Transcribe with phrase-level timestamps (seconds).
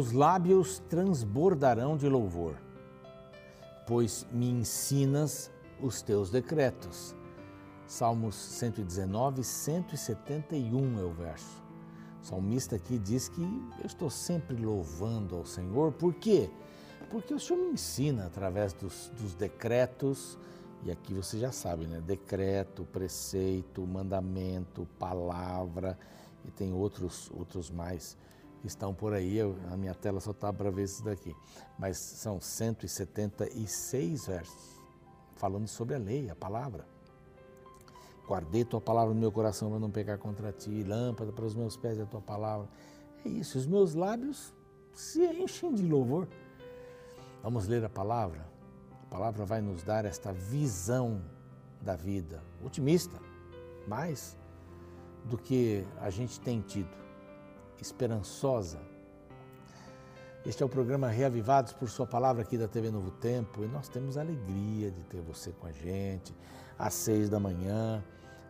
[0.00, 2.56] Meus lábios transbordarão de louvor,
[3.86, 7.14] pois me ensinas os teus decretos.
[7.86, 11.62] Salmos 119, 171 é o verso.
[12.22, 16.48] O salmista aqui diz que eu estou sempre louvando ao Senhor, por quê?
[17.10, 20.38] Porque o Senhor me ensina através dos, dos decretos,
[20.82, 22.00] e aqui você já sabe, né?
[22.00, 25.98] Decreto, preceito, mandamento, palavra,
[26.46, 28.16] e tem outros, outros mais
[28.64, 29.36] estão por aí.
[29.36, 31.34] Eu, a minha tela só está para ver esses daqui.
[31.78, 34.80] Mas são 176 versos
[35.40, 36.86] falando sobre a lei, a palavra.
[38.28, 41.76] Guardei tua palavra no meu coração para não pecar contra ti, lâmpada para os meus
[41.76, 42.68] pés é a tua palavra.
[43.24, 44.54] É isso, os meus lábios
[44.92, 46.28] se enchem de louvor.
[47.42, 48.46] Vamos ler a palavra?
[49.02, 51.22] A palavra vai nos dar esta visão
[51.80, 53.18] da vida, otimista,
[53.88, 54.36] mais
[55.24, 56.90] do que a gente tem tido,
[57.80, 58.78] esperançosa.
[60.44, 63.88] Este é o programa Reavivados por Sua Palavra aqui da TV Novo Tempo e nós
[63.88, 66.34] temos a alegria de ter você com a gente
[66.78, 68.02] às seis da manhã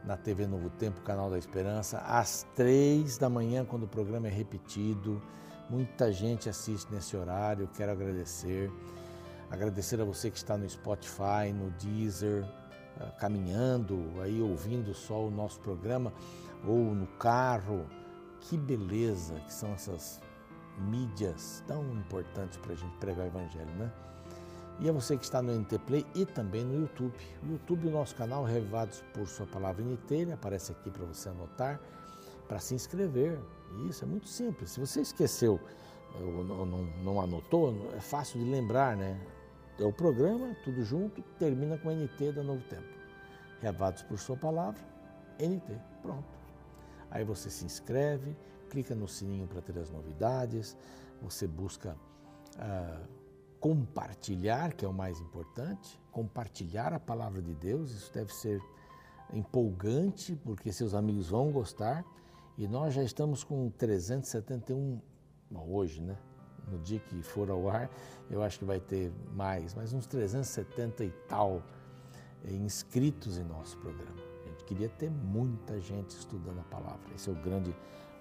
[0.04, 4.30] na TV Novo Tempo, canal da Esperança, às três da manhã, quando o programa é
[4.30, 5.20] repetido.
[5.68, 8.70] Muita gente assiste nesse horário, quero agradecer.
[9.50, 12.44] Agradecer a você que está no Spotify, no Deezer,
[13.00, 16.12] ah, caminhando, aí ouvindo só o nosso programa,
[16.64, 17.84] ou no carro.
[18.40, 20.20] Que beleza que são essas
[20.78, 23.92] mídias tão importantes para a gente pregar o Evangelho, né?
[24.80, 27.14] E a você que está no NT Play e também no YouTube.
[27.42, 31.28] O YouTube, o nosso canal Revivados por Sua Palavra NT, ele aparece aqui para você
[31.28, 31.78] anotar,
[32.48, 33.38] para se inscrever.
[33.88, 34.70] Isso é muito simples.
[34.70, 35.60] Se você esqueceu
[36.18, 39.20] ou não, não, não anotou, é fácil de lembrar, né?
[39.78, 42.88] É o programa, tudo junto, termina com NT da Novo Tempo.
[43.60, 44.80] Revivados por Sua Palavra,
[45.38, 45.78] NT.
[46.02, 46.39] Pronto.
[47.10, 48.36] Aí você se inscreve,
[48.68, 50.76] clica no sininho para ter as novidades,
[51.20, 51.96] você busca.
[52.56, 53.20] Uh,
[53.60, 58.60] compartilhar, que é o mais importante, compartilhar a palavra de Deus, isso deve ser
[59.32, 62.04] empolgante, porque seus amigos vão gostar.
[62.56, 65.00] E nós já estamos com 371
[65.68, 66.16] hoje, né?
[66.66, 67.90] No dia que for ao ar,
[68.30, 71.62] eu acho que vai ter mais, mas uns 370 e tal
[72.44, 74.29] eh, inscritos em nosso programa.
[74.70, 77.12] Queria ter muita gente estudando a palavra.
[77.12, 77.74] Esse é o grande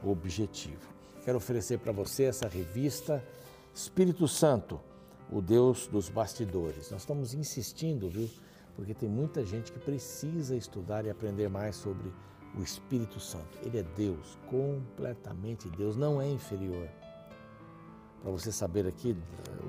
[0.03, 0.81] objetivo.
[1.23, 3.23] Quero oferecer para você essa revista
[3.71, 4.79] Espírito Santo
[5.31, 6.89] o Deus dos bastidores.
[6.89, 8.27] Nós estamos insistindo, viu?
[8.75, 12.11] Porque tem muita gente que precisa estudar e aprender mais sobre
[12.57, 13.59] o Espírito Santo.
[13.61, 16.89] Ele é Deus, completamente Deus, não é inferior.
[18.23, 19.15] Para você saber aqui,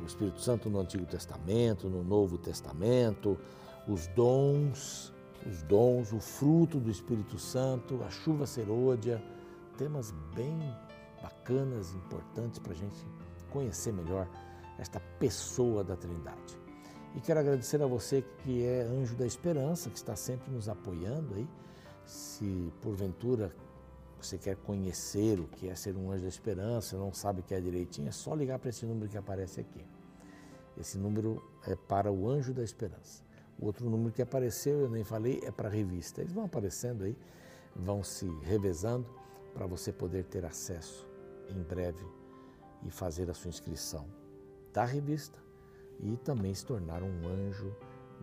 [0.02, 3.38] o Espírito Santo no Antigo Testamento, no Novo Testamento,
[3.86, 5.12] os dons,
[5.46, 9.22] os dons, o fruto do Espírito Santo, a chuva serôdia,
[9.76, 10.58] temas bem
[11.22, 13.06] bacanas, importantes para a gente
[13.50, 14.28] conhecer melhor
[14.78, 16.58] esta pessoa da Trindade.
[17.14, 21.34] E quero agradecer a você que é anjo da esperança, que está sempre nos apoiando
[21.34, 21.48] aí.
[22.06, 23.54] Se porventura
[24.20, 27.54] você quer conhecer o que é ser um anjo da esperança, não sabe o que
[27.54, 29.84] é direitinho, é só ligar para esse número que aparece aqui.
[30.78, 33.22] Esse número é para o anjo da esperança.
[33.60, 36.22] O outro número que apareceu, eu nem falei, é para a revista.
[36.22, 37.16] Eles vão aparecendo aí,
[37.76, 39.06] vão se revezando
[39.52, 41.06] para você poder ter acesso
[41.48, 42.04] em breve
[42.82, 44.06] e fazer a sua inscrição
[44.72, 45.38] da revista
[45.98, 47.74] e também se tornar um anjo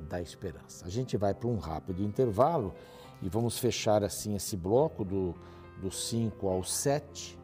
[0.09, 0.85] da esperança.
[0.85, 2.73] A gente vai para um rápido intervalo
[3.21, 5.35] e vamos fechar assim esse bloco do,
[5.79, 7.37] do 5 ao 7,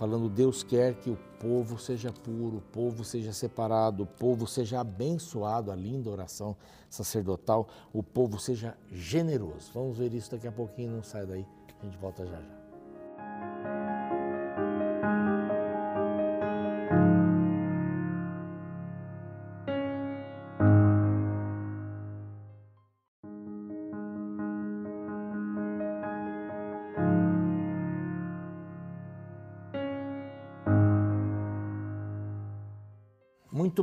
[0.00, 4.80] falando Deus quer que o povo seja puro, o povo seja separado, o povo seja
[4.80, 6.56] abençoado, a linda oração
[6.88, 9.70] sacerdotal, o povo seja generoso.
[9.74, 11.46] Vamos ver isso daqui a pouquinho, não sai daí,
[11.78, 12.59] a gente volta já já.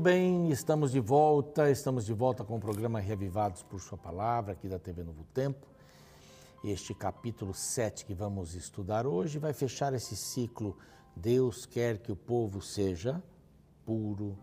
[0.08, 4.70] Bem, estamos de volta, estamos de volta com o programa Reavivados por Sua Palavra, aqui
[4.70, 5.68] da TV Novo Tempo.
[6.64, 10.78] Este capítulo 7 que vamos estudar hoje vai fechar esse ciclo.
[11.14, 13.22] Deus quer que o povo seja
[13.86, 14.40] puro,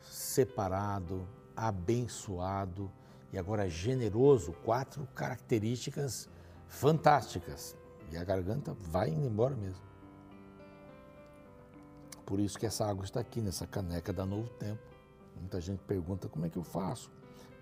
[0.00, 2.90] separado, abençoado
[3.30, 4.54] e agora generoso.
[4.64, 6.30] Quatro características
[6.66, 7.76] fantásticas.
[8.10, 9.84] E a garganta vai indo embora mesmo.
[12.24, 14.93] Por isso que essa água está aqui, nessa caneca da Novo Tempo.
[15.40, 17.10] Muita gente pergunta como é que eu faço.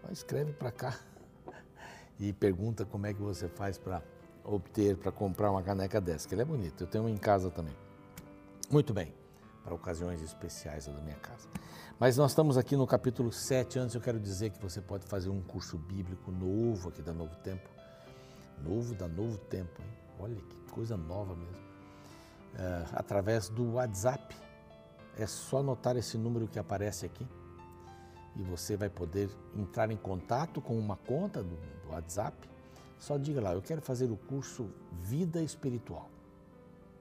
[0.02, 0.98] Mas escreve para cá
[2.19, 4.02] e pergunta como é que você faz para
[4.44, 6.82] obter, para comprar uma caneca dessa, que ela é bonita.
[6.82, 7.74] Eu tenho uma em casa também.
[8.70, 9.14] Muito bem,
[9.62, 11.48] para ocasiões especiais da minha casa.
[11.98, 13.78] Mas nós estamos aqui no capítulo 7.
[13.78, 17.34] Antes eu quero dizer que você pode fazer um curso bíblico novo aqui da Novo
[17.36, 17.69] Tempo.
[18.58, 19.88] Novo da Novo Tempo, hein?
[20.19, 21.62] Olha que coisa nova mesmo.
[22.58, 24.34] É, através do WhatsApp.
[25.19, 27.26] É só anotar esse número que aparece aqui
[28.37, 32.37] e você vai poder entrar em contato com uma conta do, do WhatsApp.
[32.99, 36.08] Só diga lá, eu quero fazer o curso Vida Espiritual.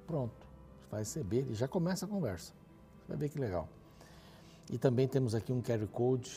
[0.06, 0.48] Pronto,
[0.89, 2.54] vai receber e já começa a conversa.
[3.00, 3.68] Você vai ver que legal.
[4.69, 6.31] E também temos aqui um QR Code.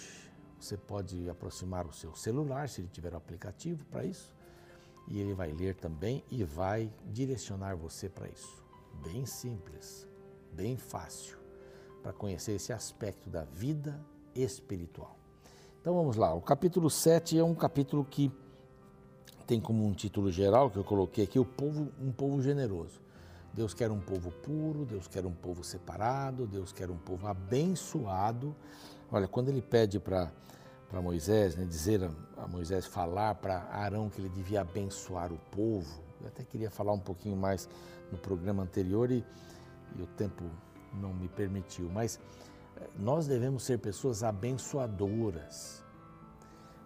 [0.60, 4.34] Você pode aproximar o seu celular, se ele tiver o aplicativo para isso,
[5.08, 8.64] e ele vai ler também e vai direcionar você para isso.
[9.02, 10.06] Bem simples,
[10.52, 11.36] bem fácil,
[12.02, 14.00] para conhecer esse aspecto da vida
[14.34, 15.16] espiritual.
[15.80, 18.32] Então vamos lá, o capítulo 7 é um capítulo que
[19.46, 23.04] tem como um título geral que eu coloquei aqui o povo, um povo generoso.
[23.52, 28.54] Deus quer um povo puro, Deus quer um povo separado, Deus quer um povo abençoado.
[29.12, 30.32] Olha, quando ele pede para
[31.00, 36.02] Moisés, né, dizer a, a Moisés falar para Arão que ele devia abençoar o povo.
[36.20, 37.68] Eu até queria falar um pouquinho mais
[38.10, 39.24] no programa anterior e,
[39.96, 40.42] e o tempo
[40.94, 42.18] não me permitiu, mas
[42.98, 45.82] nós devemos ser pessoas abençoadoras.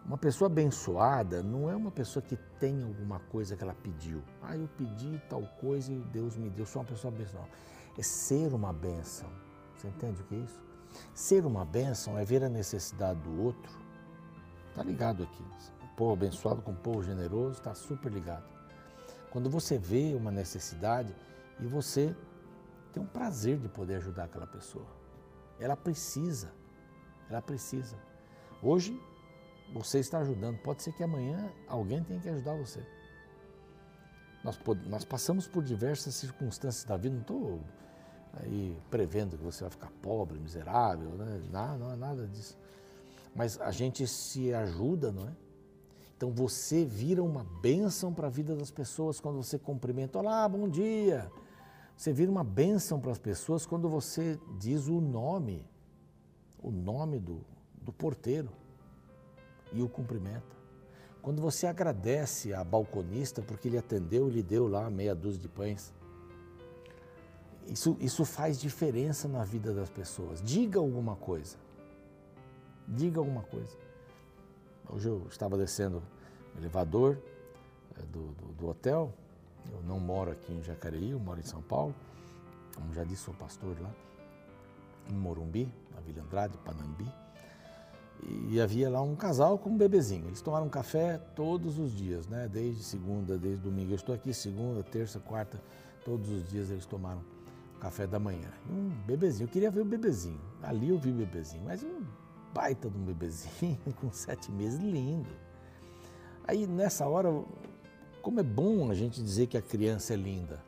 [0.04, 4.22] Uma pessoa abençoada não é uma pessoa que tem alguma coisa que ela pediu.
[4.42, 6.64] Ah, eu pedi tal coisa e Deus me deu.
[6.64, 7.48] Sou uma pessoa abençoada.
[7.96, 9.28] É ser uma bênção.
[9.76, 10.60] Você entende o que é isso?
[11.12, 13.70] Ser uma bênção é ver a necessidade do outro.
[14.70, 15.44] Está ligado aqui.
[15.82, 18.48] O povo abençoado com o povo generoso está super ligado.
[19.30, 21.14] Quando você vê uma necessidade
[21.60, 22.16] e você
[22.92, 24.97] tem um prazer de poder ajudar aquela pessoa.
[25.58, 26.52] Ela precisa.
[27.28, 27.96] Ela precisa.
[28.62, 28.98] Hoje
[29.72, 30.58] você está ajudando.
[30.58, 32.84] Pode ser que amanhã alguém tenha que ajudar você.
[34.42, 37.14] Nós, nós passamos por diversas circunstâncias da vida.
[37.14, 37.60] Não estou
[38.34, 41.42] aí prevendo que você vai ficar pobre, miserável, né?
[41.50, 42.56] não, não é nada disso.
[43.34, 45.32] Mas a gente se ajuda, não é?
[46.16, 50.18] Então você vira uma bênção para a vida das pessoas quando você cumprimenta.
[50.18, 51.30] Olá, bom dia.
[51.98, 55.66] Você vira uma bênção para as pessoas quando você diz o nome,
[56.62, 57.40] o nome do,
[57.82, 58.50] do porteiro
[59.72, 60.56] e o cumprimenta.
[61.20, 65.48] Quando você agradece a balconista porque ele atendeu e lhe deu lá meia dúzia de
[65.48, 65.92] pães.
[67.66, 70.40] Isso, isso faz diferença na vida das pessoas.
[70.40, 71.56] Diga alguma coisa.
[72.86, 73.76] Diga alguma coisa.
[74.88, 76.00] Hoje eu estava descendo
[76.54, 77.18] o elevador
[77.96, 79.12] eh, do, do, do hotel
[79.72, 81.94] eu não moro aqui em Jacareí, eu moro em São Paulo.
[82.74, 83.90] Como já disse, sou pastor lá,
[85.10, 87.10] em Morumbi, na Vila Andrade, Panambi.
[88.48, 90.26] E havia lá um casal com um bebezinho.
[90.26, 92.48] Eles tomaram café todos os dias, né?
[92.48, 93.92] Desde segunda, desde domingo.
[93.92, 95.60] Eu estou aqui segunda, terça, quarta,
[96.04, 97.22] todos os dias eles tomaram
[97.80, 98.50] café da manhã.
[98.68, 99.46] Um bebezinho.
[99.46, 100.40] Eu queria ver o bebezinho.
[100.62, 102.02] Ali eu vi o bebezinho, mas um
[102.52, 105.30] baita de um bebezinho com sete meses, lindo.
[106.46, 107.30] Aí nessa hora
[108.28, 110.62] como é bom a gente dizer que a criança é linda.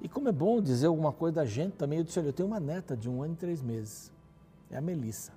[0.00, 1.98] E como é bom dizer alguma coisa da gente também.
[1.98, 4.10] Eu disse, olha, eu tenho uma neta de um ano e três meses.
[4.70, 5.30] É a Melissa.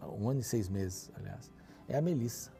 [0.00, 1.50] Um ano e seis meses, aliás.
[1.88, 2.52] É a Melissa.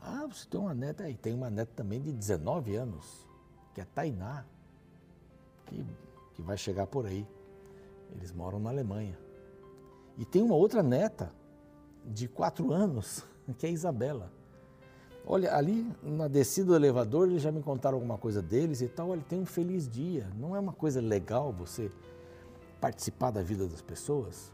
[0.00, 1.06] Ah, você tem uma neta.
[1.10, 3.28] E tem uma neta também de 19 anos,
[3.74, 4.46] que é Tainá,
[5.66, 5.84] que,
[6.32, 7.28] que vai chegar por aí.
[8.10, 9.18] Eles moram na Alemanha.
[10.16, 11.30] E tem uma outra neta
[12.06, 13.22] de quatro anos,
[13.58, 14.32] que é Isabela.
[15.26, 19.10] Olha, ali na descida do elevador eles já me contaram alguma coisa deles e tal.
[19.10, 20.28] Olha, tem um feliz dia.
[20.36, 21.90] Não é uma coisa legal você
[22.80, 24.52] participar da vida das pessoas?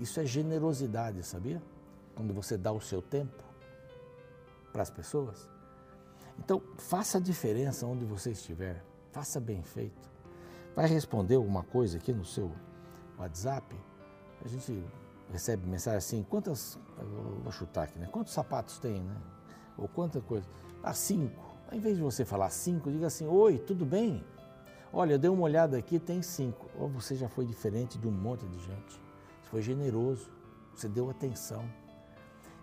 [0.00, 1.62] Isso é generosidade, sabia?
[2.16, 3.44] Quando você dá o seu tempo
[4.72, 5.48] para as pessoas.
[6.38, 8.82] Então, faça a diferença onde você estiver.
[9.12, 10.08] Faça bem feito.
[10.74, 12.52] Vai responder alguma coisa aqui no seu
[13.18, 13.74] WhatsApp?
[14.44, 14.84] A gente
[15.32, 16.78] recebe mensagem assim: quantas.
[17.42, 18.08] vou chutar aqui, né?
[18.10, 19.16] Quantos sapatos tem, né?
[19.78, 20.46] Ou quanta coisa.
[20.82, 21.46] Ah, cinco.
[21.70, 24.24] Ao invés de você falar cinco, diga assim: Oi, tudo bem?
[24.92, 26.68] Olha, eu dei uma olhada aqui, tem cinco.
[26.78, 29.00] Ou você já foi diferente de um monte de gente.
[29.42, 30.30] Você foi generoso,
[30.74, 31.64] você deu atenção.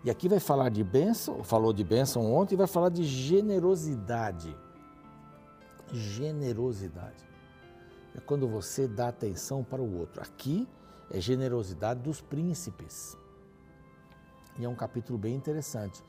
[0.04, 4.56] E aqui vai falar de bênção, falou de bênção ontem, e vai falar de generosidade.
[5.92, 7.24] Generosidade.
[8.14, 10.20] É quando você dá atenção para o outro.
[10.22, 10.68] Aqui
[11.10, 13.16] é generosidade dos príncipes.
[14.58, 16.02] E é um capítulo bem interessante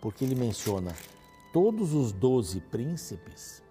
[0.00, 0.94] porque ele menciona
[1.52, 3.62] todos os doze príncipes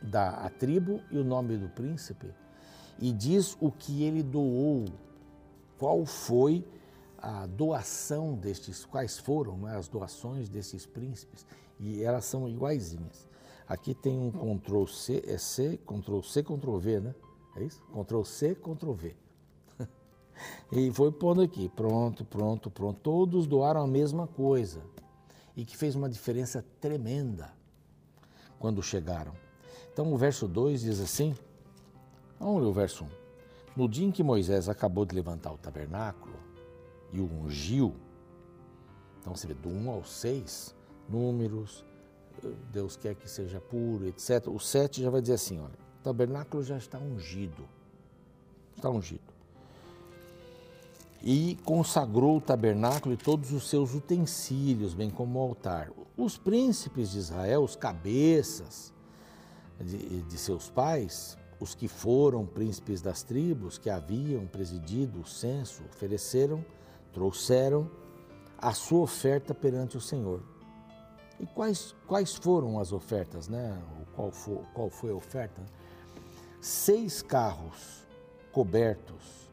[0.00, 2.32] da tribo e o nome do príncipe
[2.98, 4.86] e diz o que ele doou,
[5.78, 6.64] qual foi
[7.18, 11.46] a doação destes, quais foram né, as doações desses príncipes
[11.78, 13.28] e elas são iguaizinhas.
[13.68, 17.14] Aqui tem um Ctrl C, é C, Ctrl C, Ctrl V, né?
[17.56, 17.82] É isso?
[17.92, 19.16] Ctrl C, Ctrl V.
[20.72, 23.00] e foi pondo aqui, pronto, pronto, pronto.
[23.00, 24.82] Todos doaram a mesma coisa.
[25.56, 27.52] E que fez uma diferença tremenda
[28.58, 29.32] quando chegaram.
[29.92, 31.34] Então o verso 2 diz assim:
[32.38, 33.06] vamos ler o verso 1.
[33.06, 33.10] Um.
[33.76, 36.36] No dia em que Moisés acabou de levantar o tabernáculo
[37.12, 37.94] e o ungiu,
[39.20, 40.74] então você vê do 1 ao 6,
[41.08, 41.84] números,
[42.72, 44.46] Deus quer que seja puro, etc.
[44.48, 47.68] O 7 já vai dizer assim: olha, o tabernáculo já está ungido.
[48.76, 49.37] Está ungido.
[51.22, 55.90] E consagrou o tabernáculo e todos os seus utensílios, bem como o altar.
[56.16, 58.92] Os príncipes de Israel, os cabeças
[59.80, 65.82] de, de seus pais, os que foram príncipes das tribos que haviam presidido o censo,
[65.92, 66.64] ofereceram,
[67.12, 67.90] trouxeram
[68.56, 70.42] a sua oferta perante o Senhor.
[71.40, 73.80] E quais, quais foram as ofertas, né?
[74.14, 75.62] Qual foi, qual foi a oferta?
[76.60, 78.06] Seis carros
[78.50, 79.47] cobertos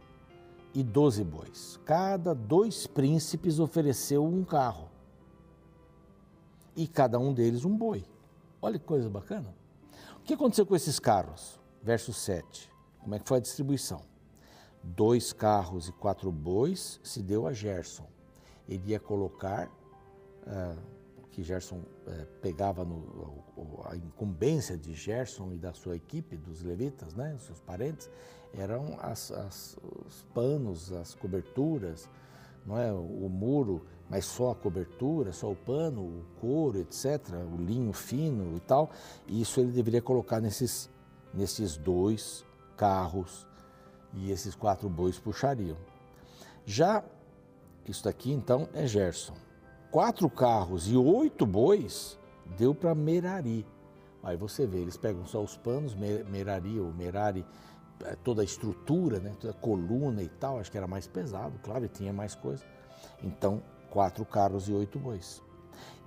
[0.75, 1.79] e doze bois.
[1.85, 4.89] Cada dois príncipes ofereceu um carro.
[6.75, 8.05] E cada um deles um boi.
[8.61, 9.55] Olha que coisa bacana.
[10.19, 11.57] O que aconteceu com esses carros?
[11.81, 12.69] Verso 7.
[12.99, 14.01] Como é que foi a distribuição?
[14.83, 18.07] Dois carros e quatro bois se deu a Gerson.
[18.67, 20.77] Ele ia colocar uh,
[21.35, 23.43] que Gerson é, pegava no,
[23.83, 28.09] a incumbência de Gerson e da sua equipe, dos levitas, né, seus parentes,
[28.53, 32.09] eram as, as, os panos, as coberturas,
[32.65, 37.19] não é, o muro, mas só a cobertura, só o pano, o couro, etc.,
[37.53, 38.89] o linho fino e tal.
[39.27, 40.89] E isso ele deveria colocar nesses,
[41.33, 42.45] nesses dois
[42.77, 43.45] carros
[44.13, 45.75] e esses quatro bois puxariam.
[46.65, 47.03] Já
[47.85, 49.44] isso daqui então é Gerson
[49.95, 52.19] quatro carros e oito bois,
[52.57, 53.65] deu para Merari.
[54.21, 57.45] Aí você vê, eles pegam só os panos, Merari ou Merari,
[58.03, 61.57] é, toda a estrutura, né, toda a coluna e tal, acho que era mais pesado,
[61.63, 62.61] claro, e tinha mais coisa.
[63.23, 65.41] Então, quatro carros e oito bois.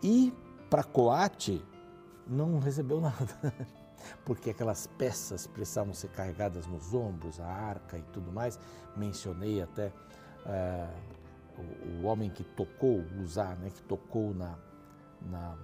[0.02, 0.34] E
[0.68, 1.64] para Coate,
[2.26, 3.54] não recebeu nada,
[4.22, 8.60] porque aquelas peças precisavam ser carregadas nos ombros, a arca e tudo mais.
[8.94, 9.86] Mencionei até.
[10.44, 11.17] Uh,
[11.58, 14.58] o, homem que tocou, usar, né, que tocou na,
[15.22, 15.58] na,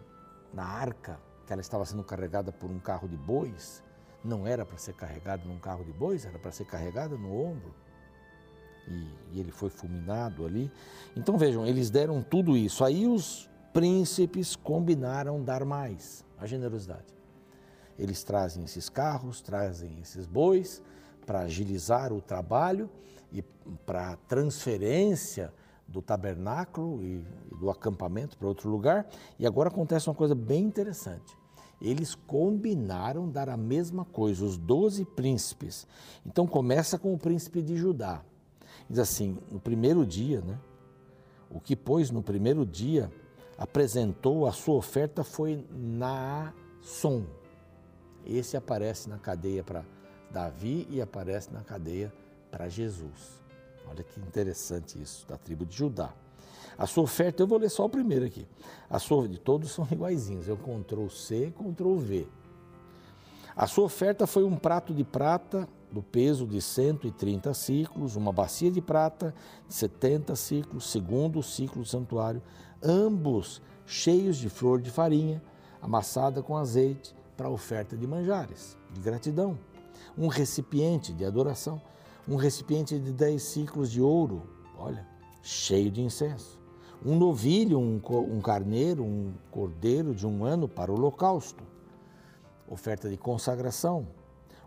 [0.53, 3.83] na arca, que ela estava sendo carregada por um carro de bois,
[4.25, 7.75] não era para ser carregada num carro de bois, era para ser carregada no ombro.
[8.89, 10.71] E, e, ele foi fulminado ali.
[11.17, 12.85] Então vejam, eles deram tudo isso.
[12.85, 17.15] Aí os príncipes combinaram dar mais, a generosidade.
[17.99, 20.83] Eles trazem esses carros, trazem esses bois
[21.25, 22.91] para agilizar o trabalho
[23.33, 23.43] e
[23.87, 25.53] para transferência
[25.87, 27.25] do tabernáculo e,
[27.59, 29.07] do acampamento para outro lugar.
[29.39, 31.37] E agora acontece uma coisa bem interessante.
[31.81, 35.87] Eles combinaram dar a mesma coisa, os doze príncipes.
[36.25, 38.23] Então começa com o príncipe de Judá.
[38.89, 40.59] Diz assim: no primeiro dia, né?
[41.51, 43.13] O que, pois, no primeiro dia
[43.57, 47.25] apresentou a sua oferta foi Naasson.
[48.27, 49.85] Esse aparece na cadeia para
[50.31, 52.13] Davi e aparece na cadeia
[52.51, 53.44] para Jesus.
[53.89, 56.13] Olha que interessante isso, da tribo de Judá.
[56.77, 58.47] A sua oferta, eu vou ler só o primeiro aqui.
[58.91, 62.27] A sua, de todos são iguaizinhos, eu Ctrl C, Ctrl V.
[63.57, 68.69] A sua oferta foi um prato de prata do peso de 130 ciclos, uma bacia
[68.69, 69.33] de prata
[69.69, 72.43] de 70 ciclos, segundo o ciclo do santuário,
[72.83, 75.41] ambos cheios de flor de farinha,
[75.81, 79.57] amassada com azeite, para oferta de manjares, de gratidão.
[80.19, 81.81] Um recipiente de adoração
[82.27, 84.43] um recipiente de dez ciclos de ouro,
[84.79, 85.07] olha,
[85.43, 86.59] cheio de incenso.
[87.05, 88.01] Um novilho, um,
[88.31, 91.63] um carneiro, um cordeiro de um ano para o holocausto.
[92.67, 94.09] Oferta de consagração.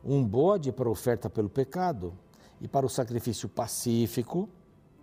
[0.06, 2.14] Um bode para oferta pelo pecado.
[2.62, 4.48] E para o sacrifício pacífico,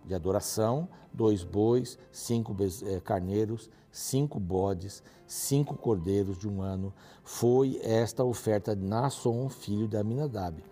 [0.04, 6.92] de adoração, dois bois, cinco eh, carneiros, cinco bodes, cinco cordeiros de um ano.
[7.22, 10.62] Foi esta oferta de Nasson, filho de Aminadab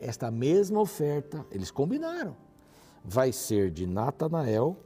[0.00, 2.36] esta mesma oferta, eles combinaram.
[3.04, 4.76] Vai ser de Natanael,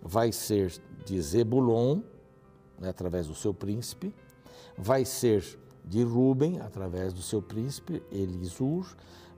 [0.00, 0.72] vai ser
[1.04, 2.00] de Zebulon,
[2.78, 4.14] né, através do seu príncipe,
[4.76, 5.44] vai ser
[5.84, 8.86] de Ruben, através do seu príncipe Elisur,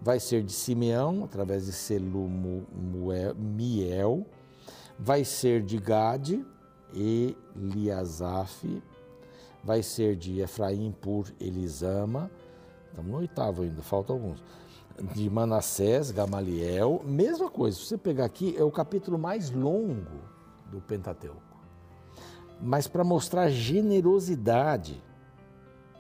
[0.00, 2.66] vai ser de Simeão, através de Selumiel,
[4.98, 6.44] vai ser de Gade,
[6.94, 8.82] Eliasaf,
[9.62, 12.30] vai ser de Efraim por Elisama,
[12.90, 14.42] estamos no oitavo ainda, faltam alguns
[15.00, 17.76] de Manassés, Gamaliel, mesma coisa.
[17.76, 20.20] Se você pegar aqui, é o capítulo mais longo
[20.70, 21.42] do Pentateuco.
[22.60, 25.02] Mas para mostrar generosidade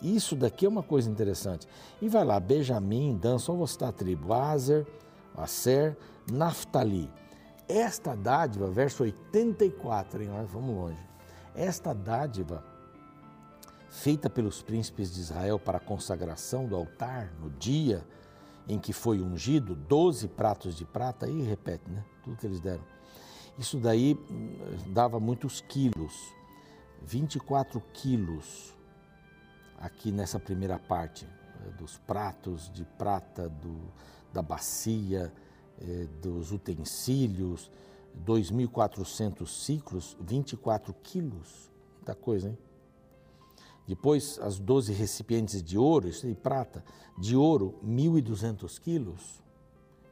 [0.00, 1.66] Isso daqui é uma coisa interessante.
[2.00, 4.86] E vai lá, Benjamim, Dan, só vou citar a tribo, Azer,
[5.34, 5.96] Aser,
[6.30, 7.10] Naftali.
[7.66, 10.28] Esta dádiva, verso 84, hein?
[10.52, 10.98] vamos longe.
[11.54, 12.62] Esta dádiva,
[13.88, 18.04] feita pelos príncipes de Israel para a consagração do altar, no dia
[18.68, 22.04] em que foi ungido, 12 pratos de prata, aí repete, né?
[22.22, 22.84] Tudo que eles deram.
[23.58, 24.56] Isso daí hum,
[24.92, 26.32] dava muitos quilos,
[27.02, 28.74] 24 quilos
[29.78, 33.76] aqui nessa primeira parte, eh, dos pratos de prata, do,
[34.32, 35.32] da bacia,
[35.78, 37.70] eh, dos utensílios,
[38.26, 42.58] 2.400 ciclos, 24 quilos, muita coisa, hein?
[43.86, 46.82] Depois, as 12 recipientes de ouro, isso de prata,
[47.18, 49.42] de ouro, 1.200 quilos.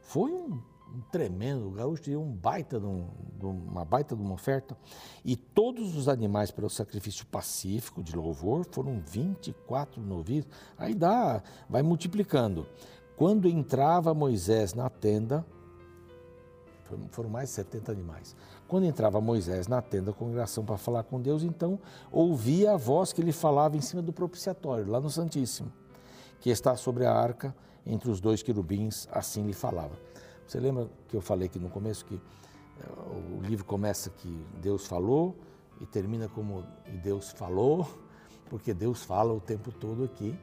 [0.01, 0.61] Foi um,
[0.93, 3.07] um, tremendo, o gaúcho tinha um baita de, um,
[3.39, 4.77] de uma baita de uma oferta.
[5.25, 10.47] E todos os animais para o sacrifício pacífico de louvor foram 24 novilhos.
[10.77, 12.67] Aí dá, vai multiplicando.
[13.15, 15.45] Quando entrava Moisés na tenda,
[17.09, 18.35] foram mais de 70 animais.
[18.73, 21.79] Quando entrava Moisés na tenda da congregação para falar com Deus, então
[22.11, 25.71] ouvia a voz que ele falava em cima do propiciatório, lá no Santíssimo,
[26.39, 29.95] que está sobre a arca, entre os dois querubins, assim lhe falava.
[30.47, 34.87] Você lembra que eu falei aqui no começo que eh, o livro começa que Deus
[34.87, 35.35] falou
[35.79, 37.87] e termina como e Deus falou,
[38.49, 40.35] porque Deus fala o tempo todo aqui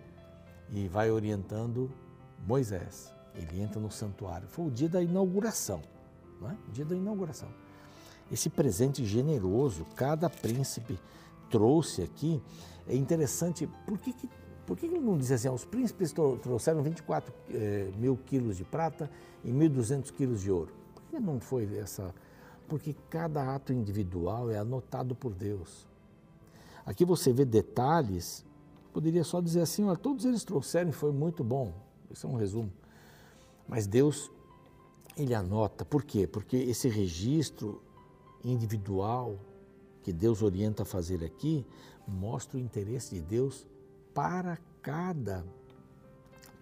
[0.70, 1.90] e vai orientando
[2.46, 3.12] Moisés.
[3.34, 4.46] Ele entra no santuário.
[4.46, 5.82] Foi o dia da inauguração,
[6.40, 6.56] não é?
[6.68, 7.48] O dia da inauguração.
[8.30, 10.98] Esse presente generoso, cada príncipe
[11.50, 12.40] trouxe aqui,
[12.86, 13.68] é interessante.
[13.86, 14.28] Por que, que,
[14.64, 15.48] por que ele não diz assim?
[15.48, 19.10] Os príncipes trouxeram 24 eh, mil quilos de prata
[19.44, 20.72] e 1.200 quilos de ouro.
[20.94, 22.14] Por que não foi essa?
[22.68, 25.88] Porque cada ato individual é anotado por Deus.
[26.86, 28.44] Aqui você vê detalhes,
[28.92, 31.72] poderia só dizer assim: olha, todos eles trouxeram e foi muito bom.
[32.10, 32.72] Isso é um resumo.
[33.68, 34.30] Mas Deus,
[35.16, 35.84] ele anota.
[35.84, 36.26] Por quê?
[36.26, 37.82] Porque esse registro
[38.44, 39.38] individual
[40.02, 41.66] que Deus orienta a fazer aqui
[42.06, 43.66] mostra o interesse de Deus
[44.14, 45.44] para cada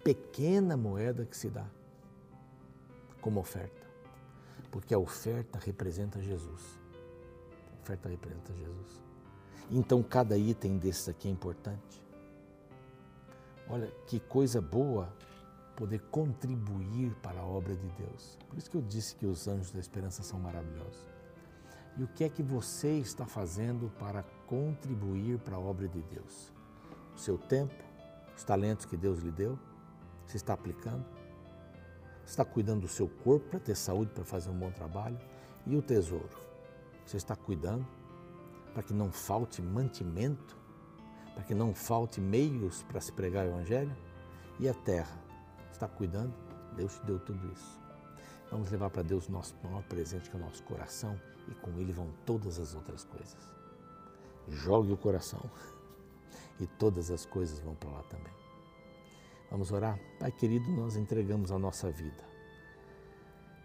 [0.03, 1.65] pequena moeda que se dá
[3.21, 3.87] como oferta.
[4.71, 6.79] Porque a oferta representa Jesus.
[7.77, 9.03] A oferta representa Jesus.
[9.71, 12.01] Então cada item desses aqui é importante.
[13.67, 15.13] Olha que coisa boa
[15.75, 18.37] poder contribuir para a obra de Deus.
[18.47, 21.18] Por isso que eu disse que os anjos da esperança são maravilhosos.
[21.99, 26.49] E o que é que você está fazendo para contribuir para a obra de Deus?
[27.13, 27.75] O seu tempo,
[28.37, 29.59] os talentos que Deus lhe deu,
[30.25, 31.05] você está aplicando?
[32.23, 35.19] Você está cuidando do seu corpo para ter saúde, para fazer um bom trabalho?
[35.67, 36.29] E o tesouro?
[37.05, 37.85] Você está cuidando
[38.73, 40.55] para que não falte mantimento,
[41.33, 43.93] para que não falte meios para se pregar o Evangelho?
[44.57, 45.19] E a terra?
[45.69, 46.33] Está cuidando?
[46.77, 47.77] Deus te deu tudo isso.
[48.49, 51.71] Vamos levar para Deus o nosso maior presente, que é o nosso coração, e com
[51.79, 53.37] ele vão todas as outras coisas.
[54.47, 55.41] Jogue o coração
[56.59, 58.33] e todas as coisas vão para lá também.
[59.49, 59.99] Vamos orar?
[60.19, 62.29] Pai querido, nós entregamos a nossa vida.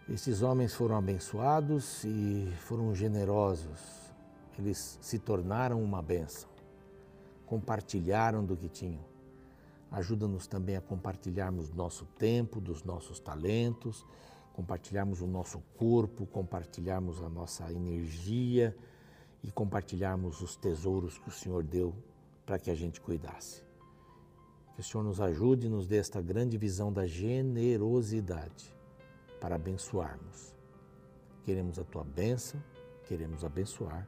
[0.09, 3.79] Estes homens foram abençoados e foram generosos.
[4.57, 6.49] Eles se tornaram uma bênção.
[7.45, 9.03] Compartilharam do que tinham.
[9.91, 14.05] Ajuda-nos também a compartilharmos nosso tempo, dos nossos talentos
[14.55, 18.73] compartilharmos o nosso corpo, compartilharmos a nossa energia
[19.43, 21.93] e compartilharmos os tesouros que o Senhor deu
[22.45, 23.61] para que a gente cuidasse.
[24.73, 28.73] Que o Senhor nos ajude e nos dê esta grande visão da generosidade
[29.41, 30.55] para abençoarmos.
[31.43, 32.63] Queremos a tua bênção,
[33.03, 34.07] queremos abençoar.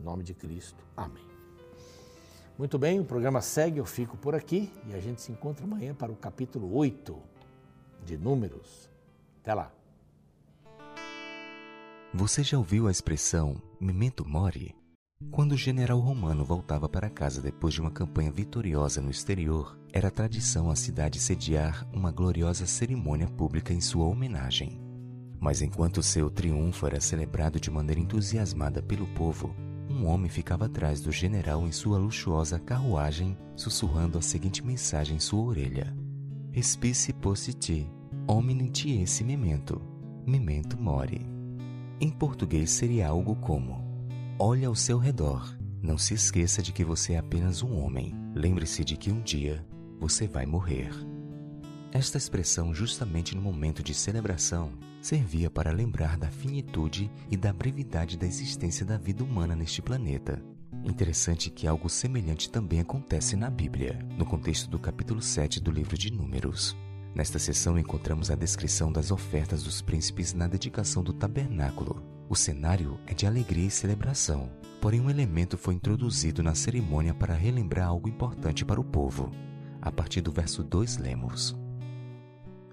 [0.00, 0.82] Em nome de Cristo.
[0.96, 1.26] Amém.
[2.56, 5.94] Muito bem, o programa segue, eu fico por aqui e a gente se encontra amanhã
[5.94, 7.14] para o capítulo 8
[8.06, 8.90] de Números.
[9.42, 9.81] Até lá.
[12.14, 14.76] Você já ouviu a expressão memento mori?
[15.30, 20.10] Quando o general romano voltava para casa depois de uma campanha vitoriosa no exterior, era
[20.10, 24.78] tradição a cidade sediar uma gloriosa cerimônia pública em sua homenagem.
[25.40, 29.56] Mas enquanto seu triunfo era celebrado de maneira entusiasmada pelo povo,
[29.88, 35.20] um homem ficava atrás do general em sua luxuosa carruagem, sussurrando a seguinte mensagem em
[35.20, 35.96] sua orelha:
[36.50, 37.90] Respice positi,
[38.28, 38.70] hominem
[39.00, 39.80] esse memento,
[40.26, 41.41] memento mori.
[42.02, 43.80] Em português seria algo como:
[44.36, 45.56] Olhe ao seu redor.
[45.80, 48.12] Não se esqueça de que você é apenas um homem.
[48.34, 49.64] Lembre-se de que um dia
[50.00, 50.90] você vai morrer.
[51.92, 58.18] Esta expressão, justamente no momento de celebração, servia para lembrar da finitude e da brevidade
[58.18, 60.42] da existência da vida humana neste planeta.
[60.84, 65.96] Interessante que algo semelhante também acontece na Bíblia, no contexto do capítulo 7 do livro
[65.96, 66.76] de Números.
[67.14, 72.02] Nesta sessão encontramos a descrição das ofertas dos príncipes na dedicação do tabernáculo.
[72.28, 77.34] O cenário é de alegria e celebração, porém um elemento foi introduzido na cerimônia para
[77.34, 79.30] relembrar algo importante para o povo.
[79.82, 81.54] A partir do verso 2 lemos: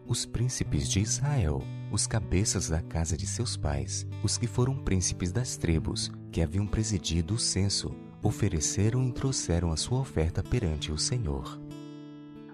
[0.08, 5.34] Os príncipes de Israel, os cabeças da casa de seus pais, os que foram príncipes
[5.34, 10.98] das tribos, que haviam presidido o censo, ofereceram e trouxeram a sua oferta perante o
[10.98, 11.60] Senhor.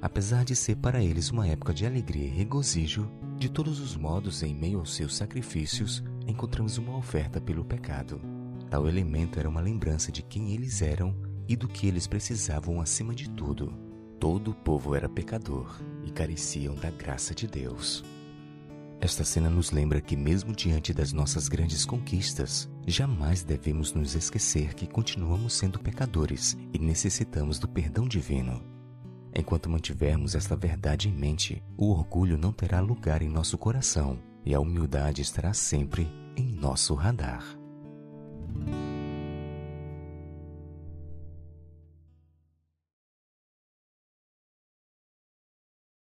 [0.02, 4.44] Apesar de ser para eles uma época de alegria e regozijo, de todos os modos,
[4.44, 8.22] em meio aos seus sacrifícios, encontramos uma oferta pelo pecado.
[8.70, 11.16] Tal elemento era uma lembrança de quem eles eram
[11.48, 13.74] e do que eles precisavam acima de tudo.
[14.20, 18.04] Todo o povo era pecador e careciam da graça de Deus.
[19.02, 24.74] Esta cena nos lembra que, mesmo diante das nossas grandes conquistas, jamais devemos nos esquecer
[24.74, 28.75] que continuamos sendo pecadores e necessitamos do perdão divino.
[29.36, 34.56] Enquanto mantivermos esta verdade em mente, o orgulho não terá lugar em nosso coração e
[34.56, 37.44] a humildade estará sempre em nosso radar.